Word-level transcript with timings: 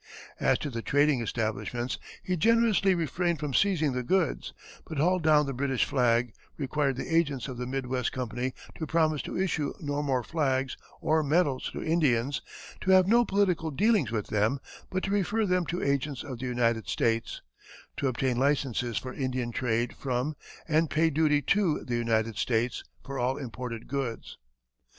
As 0.39 0.57
to 0.57 0.71
the 0.71 0.81
trading 0.81 1.21
establishments, 1.21 1.99
he 2.23 2.35
generously 2.35 2.95
refrained 2.95 3.39
from 3.39 3.53
seizing 3.53 3.91
the 3.93 4.01
goods, 4.01 4.51
but 4.83 4.97
hauled 4.97 5.21
down 5.21 5.45
the 5.45 5.53
British 5.53 5.85
flag; 5.85 6.33
required 6.57 6.95
the 6.95 7.15
agents 7.15 7.47
of 7.47 7.57
the 7.59 7.67
Northwest 7.67 8.11
Company 8.11 8.55
to 8.79 8.87
promise 8.87 9.21
to 9.21 9.39
issue 9.39 9.73
no 9.79 10.01
more 10.01 10.23
flags 10.23 10.75
or 11.01 11.21
medals 11.21 11.69
to 11.73 11.83
Indians, 11.83 12.41
to 12.81 12.89
have 12.89 13.07
no 13.07 13.23
political 13.23 13.69
dealings 13.69 14.11
with 14.11 14.25
them, 14.29 14.59
but 14.89 15.03
to 15.03 15.11
refer 15.11 15.45
them 15.45 15.67
to 15.67 15.83
agents 15.83 16.23
of 16.23 16.39
the 16.39 16.47
United 16.47 16.87
States; 16.87 17.43
to 17.95 18.07
obtain 18.07 18.37
licenses 18.37 18.97
for 18.97 19.13
Indian 19.13 19.51
trade 19.51 19.93
from 19.93 20.35
and 20.67 20.89
pay 20.89 21.11
duty 21.11 21.43
to 21.43 21.83
the 21.83 21.95
United 21.95 22.37
States 22.37 22.83
for 23.05 23.19
all 23.19 23.37
imported 23.37 23.87
goods. 23.87 24.39